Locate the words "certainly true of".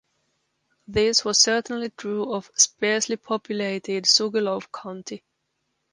1.43-2.49